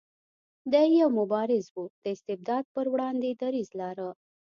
دی 0.71 0.87
یو 1.01 1.09
مبارز 1.19 1.65
و 1.77 1.81
د 2.03 2.05
استبداد 2.15 2.65
په 2.73 2.81
وړاندې 2.93 3.29
دریځ 3.41 3.69
لاره. 3.81 4.09